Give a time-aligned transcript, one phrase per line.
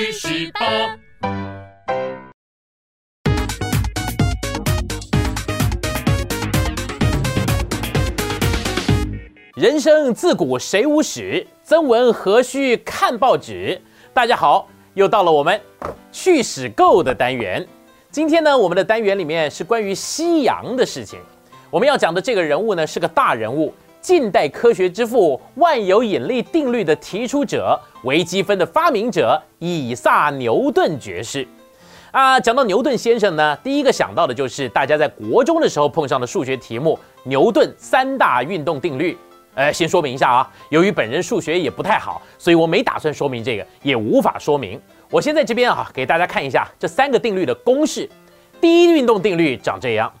[0.00, 0.98] 去十八。
[9.56, 13.78] 人生自古谁无死，曾闻何须看报纸。
[14.14, 15.60] 大家好，又到了我们
[16.10, 17.66] 去史购的单元。
[18.10, 21.20] 今天呢，我们的单元里面是关于西洋的事情。
[21.70, 31.46] 我们要讲的这个人物呢，是个大人物，近代科学之父，万有引力定律的提出者，微积分的发明者，以撒牛顿爵士。
[32.10, 39.16] 啊，讲到牛顿先生呢，第一个想到的就是大家在国中的时候碰上的数学题目——牛顿三大运动定律。
[39.54, 44.80] 呃，先说明一下啊，由于本人数学也不太好，所以我没打算说明这个，也无法说明。
[45.10, 48.08] 我先在这边啊，给大家看一下这三个定律的公式。
[48.60, 50.12] 第一运动定律长这样，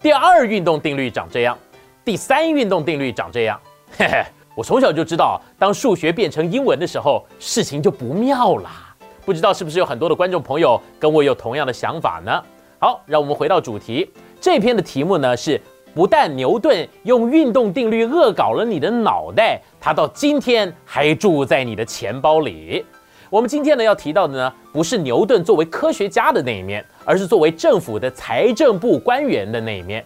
[0.00, 1.58] 第二运动定律长这样，
[2.04, 3.58] 第三运动定律长这样。
[3.96, 4.22] 嘿嘿，
[4.54, 8.94] 我从小就知道，当数学变成英文的时候，事情就不妙啦。
[9.24, 12.42] 不知道是不是有很多的观众朋友跟我有同样的想法呢？
[12.78, 14.10] 好，让我们回到主题。
[14.40, 15.60] 这篇的题目呢是。
[15.94, 22.84] 不但牛顿用运动定律恶搞了你的脑袋，他到今天还住在你的钱包里。
[23.30, 30.04] 我们今天呢要提到的呢，不是牛顿作为科学家的那一面，而是作为政府的财政部官员的那一面。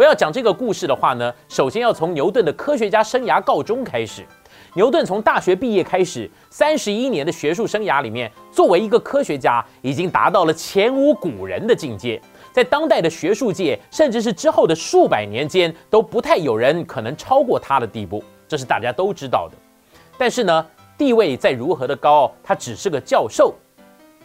[0.00, 4.24] 我要讲这个故事的话呢，首先要从牛顿的科学家生涯告终开始。
[4.72, 12.18] 牛顿从大学毕业开始，三十一年的学术生涯里面，作为一个科学家，已经达到了前无古人的境界。
[12.50, 19.56] 在当代的学术界，甚至是之后的数百年间，都不太有人可能超过他的地步，这是大家都知道的。
[20.16, 23.54] 但是呢，地位再如何的高，他只是个教授。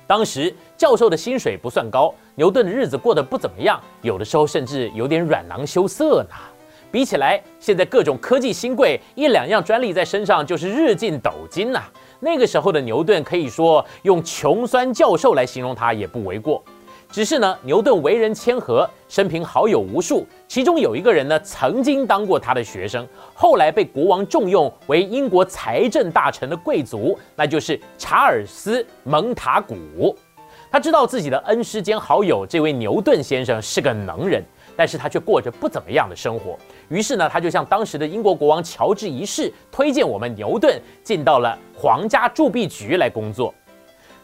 [0.08, 6.36] 当时教授的薪水不算高，牛顿的日子过得不怎么样，有的时候甚至有点软囊羞涩呢。
[6.92, 11.84] 比起来，现在各种科技新贵，一两样专利在身上就是日进斗金呐。
[12.20, 16.64] 那个时候的牛顿，可以说用穷酸教授来形容他也不为过。
[17.12, 30.18] 只是呢，牛顿为人谦和，生平好友无数，其中有一个人呢，曾经当过他的学生，后来被国王重用为英国财政大臣的贵族，那就是查尔斯·蒙塔古。
[30.76, 34.44] 他知道自己的恩师兼好友这位牛顿先生是个能人，
[34.76, 36.60] 但是他却过着不怎么样的生活。
[36.90, 43.56] 于是呢，他就向当时的英国国王乔治一世推荐我们牛顿进到了皇家铸币局来工作。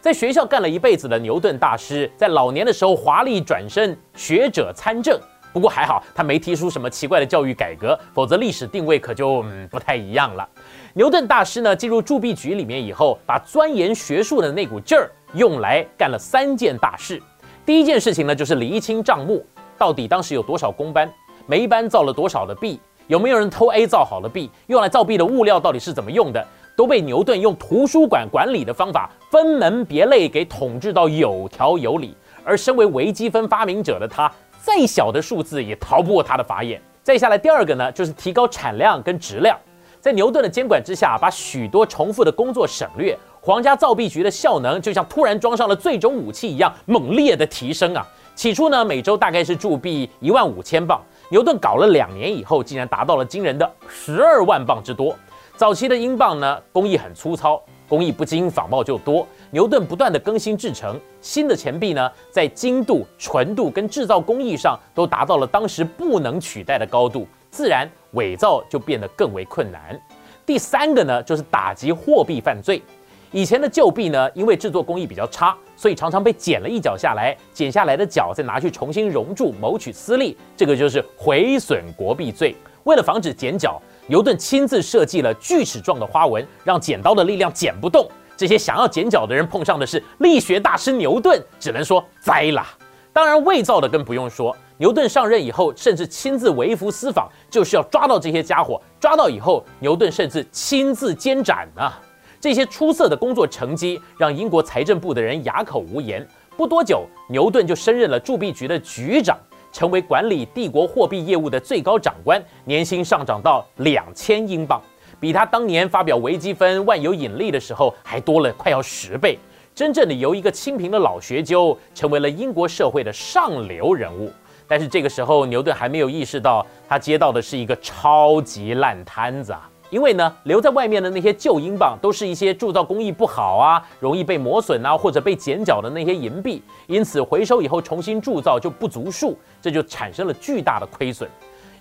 [0.01, 5.17] 在学校干了一辈子的牛顿大师，在老年的时候华丽转身，学者参政。
[5.53, 10.45] 不过还好，他没提出什么奇怪的教育改革，否则历史定位可就嗯不太一样了。
[10.93, 17.21] 牛顿大师呢，进入铸币局里面以后，把钻研学术的那股劲儿用来干了三件大事。
[17.65, 19.45] 第一件事情呢，就是厘清账目，
[19.77, 21.11] 到底当时有多少工班，
[21.45, 26.45] 每一班造了多少的币，有没有人偷 A 造好的币，用来造币的物料到底是怎么用的。
[26.73, 32.15] 都被牛顿用图书馆管理的方法分门别类给统治到有条有理，
[32.45, 36.81] 而身为微积分发明者的他，再小的数字也逃不过他的法眼。
[37.03, 39.59] 再下来第二个呢，就是提高产量跟质量，
[39.99, 48.07] 在牛顿的监管之下，把许多重复的工作省略，皇家造币局的效能就像突然装上了最终武器一样猛烈的提升啊！
[48.35, 55.15] 起初呢，每周大概是铸币一万五千磅，牛顿搞了两年以后，竟然达到了惊人的十二万磅之多。
[55.57, 57.59] 早期的英镑呢，工艺很粗糙，
[57.89, 59.25] 工艺不精，仿冒就多。
[59.49, 69.99] 牛顿不断的更新制成新的钱币呢，在精度、纯度跟制造工艺上都达到了当时不能取代的高度，自然伪造就变得更为困难。
[70.45, 72.83] 第三个呢，就是打击货币犯罪。
[73.31, 82.55] 以前的旧币呢，因为制作工艺比较差，所以常常被剪了一角下来，剪下来的角再拿去重新熔铸，谋取私利，这个就是毁损国币罪。
[82.83, 83.81] 为了防止剪角。
[84.07, 88.05] 牛顿亲自设计了锯齿状的花纹，让剪刀的力量剪不动。
[88.35, 92.67] 这些想要剪角的人碰上的是力学大师牛顿，只能说栽啦。
[93.13, 94.53] 当然，伪造的更不用说。
[94.77, 98.81] 牛顿上任以后，甚至亲自微服私访，就是要抓到这些家伙。
[98.99, 102.01] 抓到以后，牛顿甚至亲自监斩啊！
[102.41, 106.27] 这些出色的工作成绩让英国财政部的人哑口无言。
[106.57, 109.37] 不多久，牛顿就升任了铸币局的局长。
[109.71, 114.81] 成为管理帝国货币业务的最高长官，年薪上涨到两千英镑，
[115.17, 119.39] 比他当年发表微积分万有引力的时候还多了快要十倍。
[119.73, 124.29] 真正的由一个清贫的老学究，成为了英国社会的上流人物。
[124.67, 129.69] 但是这个时候，牛顿还没有意识到，他接到的是一个超级烂摊子啊！
[129.91, 141.29] 因为呢，留在外面的那些旧英镑都是一些铸造工艺不好啊，容易被磨损啊，或者被剪角的那些银币，因此回收以后重新铸造就不足数，这就产生了巨大的亏损。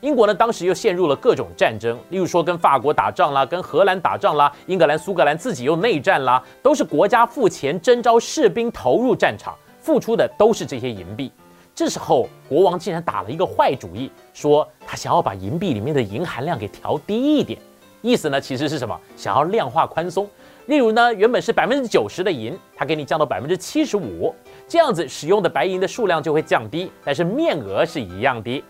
[0.00, 11.30] 英国呢，当时又陷入了各种战争，例如说跟法国打仗啦，跟荷兰打仗啦，英格兰、苏格兰自己又内战啦，都是国家付钱征召士兵投入战场，付出的都是这些银币。
[11.76, 17.60] 这时候，国王竟然打了一个坏主意，说他想要把银币里面的银含量给调低一点，
[18.02, 18.98] 意思呢其实是什么？
[19.16, 20.28] 想要量化宽松。
[20.66, 24.32] 例如呢，原本是百分之九十的银，它给你降到百分之七十五，
[24.68, 28.62] 这样子使用的白银的数量就会降低，但是面额是一样的。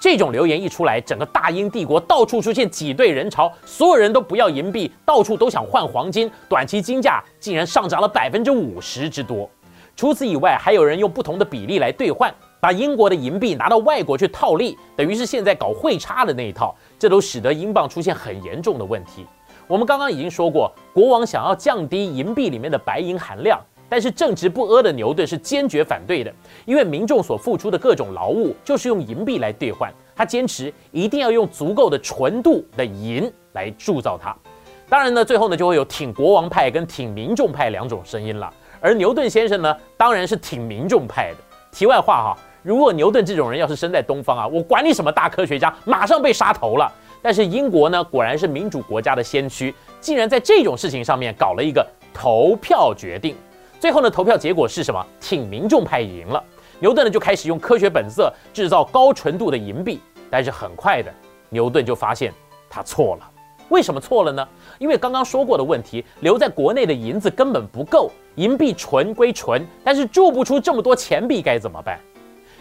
[0.00, 9.48] 这种流言一出来，整个大英帝国到处出现挤兑人潮，所有人都不要银币，到处都想换黄金，短期金价竟然上涨了百分之五十之多。
[9.94, 19.26] 除此以外，还有人用不同的比例来兑换，把英国的银币拿到外国去套利，等于是现在搞汇差的那一套，这都使得英镑出现很严重的问题。
[19.66, 23.60] 我们刚刚已经说过，国王想要降低银币里面的白银含量。
[23.88, 26.32] 但是正直不阿的牛顿是坚决反对的，
[26.64, 34.32] 因为民众所付出的各种劳务就是用银币来兑换，他坚持一定要用足够的纯度的银来铸造它。
[34.88, 38.48] 当然呢，最后呢就会有挺国王派跟挺民众派两种声音了。
[38.80, 41.38] 而牛顿先生呢，当然是挺民众派的。
[41.72, 46.90] 题外话哈，如果牛顿这种人要是生在东方啊，我管你什么大科学家，马上被杀头了。
[47.20, 53.34] 但是英国呢，果然是民主国家的先驱，竟然在这种事情上面搞了一个投票决定。
[53.80, 55.04] 最后呢，投票结果是什么？
[55.20, 56.42] 挺民众派赢了。
[56.78, 60.00] 牛顿呢就开始用科学本色制造高纯度的银币，
[60.30, 61.12] 但是很快的，
[61.48, 62.32] 牛顿就发现
[62.70, 63.28] 他错了。
[63.70, 64.46] 为什么错了呢？
[64.78, 71.98] 因为刚刚说过的问题，留在国内的银子根本不够，银币纯归纯，但是铸不出这么多钱币，该怎么办？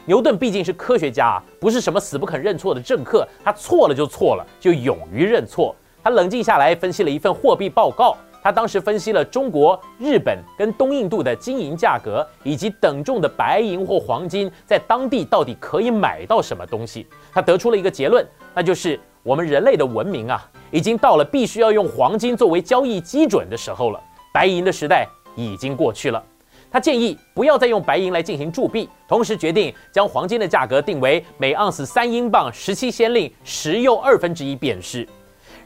[0.05, 5.75] 牛顿毕竟是科学家啊，不是什么死不肯认错的政客，他错了就错了，就勇于认错。
[6.03, 8.17] 他冷静下来，分析了一份货币报告。
[8.43, 17.05] 他当时分析了中国、日本跟东印度的金银价格，以及等重的白银或黄金在当地到底可以买到什么东西。
[17.31, 18.25] 他得出了一个结论，
[18.55, 24.01] 那就是我们人类的文明啊，已经到了必须要用黄金作为交易基准的时候了。
[24.33, 26.23] 白银的时代已经过去了。
[26.71, 35.05] 他建议不要再用白银来进行铸币，同时决定将黄金的价格定为每盎司三英镑十七先令十又二分之一便士。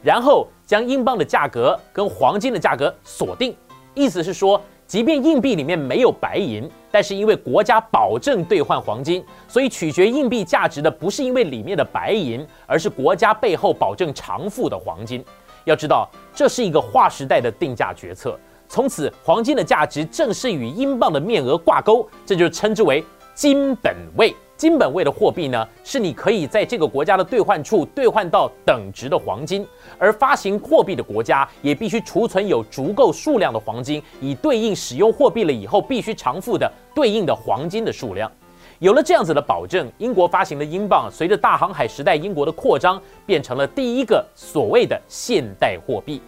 [0.02, 3.56] 然后将英镑的价格跟黄金的价格锁定，
[3.94, 15.24] 意思是说，即便硬币里面没有白银，但是因为国家保证兑换黄金，所以取决硬币价值的不是因为里面的白银，而是国家背后保证偿付的黄金。
[15.66, 18.40] 要知道，这是一个划时代的定价决策。
[18.67, 23.03] 从此，黄金的价值正式与英镑的面额挂钩，这就称之为
[23.33, 24.35] 金本位。
[24.57, 29.67] 金本位的货币呢，是你可以在这个国家的兑换处兑换到等值的黄金，
[30.00, 38.31] 而发行货币的国家也必须储存有足够数量的黄金，以对应使用货币了以后必须偿付的对应的黄金的数量。
[38.79, 46.21] 有了这样子的保证，英国发行的英镑随着大航海时代英国的扩张，变成了第一个所谓的现代货币。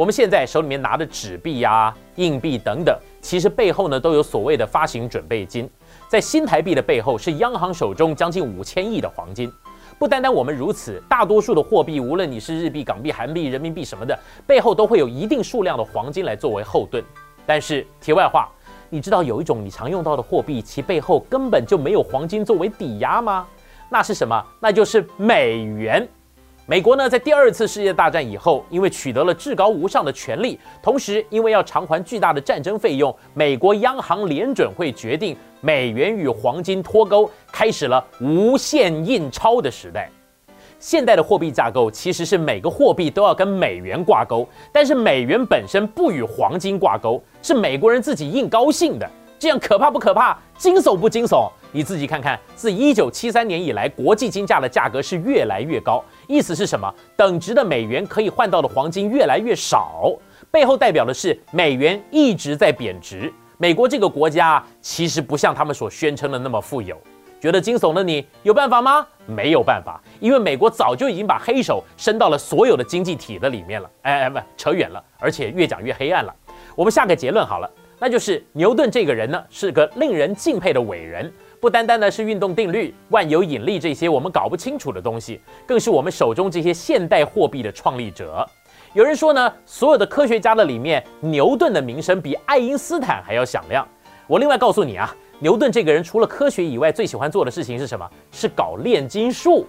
[0.00, 5.68] 我们现在手里面拿的纸币呀、硬币等等，其实背后呢都有所谓的发行准备金。
[6.08, 9.52] 在新台币的背后，是央行手中将近五千亿的黄金。
[9.98, 17.04] 不单单我们如此，大多数的货币，无论你是日币、港币、韩币、人民币什么的，背后都会有一定数量的黄金来作为后盾。
[17.44, 18.48] 但是题外话，
[18.88, 23.46] 你知道有一种你常用到的货币，其背后根本就没有黄金作为抵押吗？
[23.90, 24.42] 那是什么？
[24.60, 26.08] 那就是美元。
[26.70, 40.08] 美国呢，在第二次世界大战以后，因为取得了至高无上的权力，同时因为要偿还巨大的战争费用，美国央行联准会决定美元与黄金脱钩，开始了无限印钞的时代。
[40.78, 49.10] 现代的货币架构其实是每个货币都要跟美元挂钩，但是美元本身不与黄金挂钩，是美国人自己硬高兴的。
[49.40, 50.38] 这样可怕不可怕？
[50.58, 51.50] 惊悚不惊悚？
[51.72, 56.04] 你自己看看，自一九七三年以来，国际金价的价格是越来越高。
[56.30, 56.88] 意思是什么？
[57.16, 60.12] 等值的美元可以换到的黄金越来越少，
[60.48, 63.32] 背后代表的是美元一直在贬值。
[63.58, 66.96] 美国这个国家其实不像他们所宣称的那么富有。
[67.40, 69.04] 觉得惊悚的你有办法吗？
[69.26, 73.90] 没有办法，因为美国早就已经把黑手伸到了所有的经济体的里面了。
[74.02, 76.32] 哎哎，不，扯远了，而且越讲越黑暗了。
[76.76, 77.68] 我们下个结论好了。
[77.98, 81.30] 那就是牛顿这个人呢，是个令人敬佩的伟人。
[81.60, 88.48] 不单单呢是运动定律、万有引力这些我们搞不清楚的东西，更是我们手中这些现代货币的创立者。
[88.94, 93.86] 有人说呢，所有的科学家的里面，牛顿的名声比爱因斯坦还要响亮。
[94.26, 98.08] 我另外告诉你啊，牛顿这个人除了科学以外，最喜欢做的事情是什么？
[98.32, 99.66] 是搞炼金术。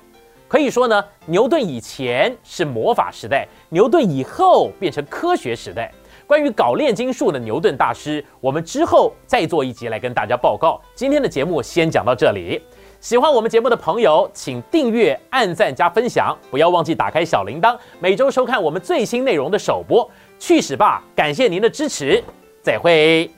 [0.47, 5.91] 可以说呢，牛顿以前是魔法时代，牛顿以后变成科学时代。
[6.31, 10.79] 关于搞炼金术的牛顿大师，我们之后再做一集来跟大家报告。
[10.95, 12.61] 今天的节目先讲到这里。
[13.01, 20.09] 喜欢我们节目的朋友，请订阅、按赞、加分享，不要忘记打开小铃铛，每周收看我们最新内容的首播。
[20.39, 22.23] 去史吧，感谢您的支持，
[22.61, 23.29] 再会。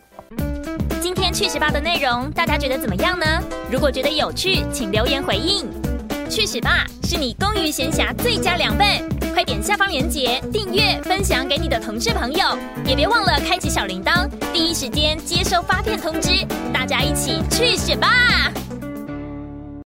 [1.01, 3.25] 今天去史吧的内容，大家觉得怎么样呢？
[3.71, 5.67] 如果觉得有趣，请留言回应。
[6.29, 8.87] 去史吧是你工余闲暇最佳良伴，
[9.33, 16.45] 快点下方链接订阅、分享给你的同事朋友，也别忘了开启小铃铛，第一时间接收发片通知。
[16.71, 18.62] 大家一起去选吧！